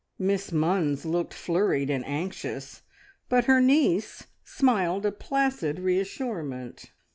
Miss 0.17 0.49
Munns 0.49 1.05
looked 1.05 1.31
flurried 1.31 1.91
and 1.91 2.03
anxious, 2.07 2.81
but 3.29 3.45
her 3.45 3.61
niece 3.61 4.25
smiled 4.43 5.05
a 5.05 5.11
placid 5.11 5.77
reassurement. 5.77 6.89